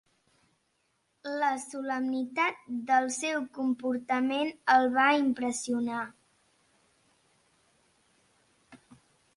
La 1.43 1.49
solemnitat 1.63 2.63
del 2.87 3.09
seu 3.17 3.45
comportament 3.59 4.51
el 4.77 4.89
va 4.97 5.05
impressionar. 5.27 6.03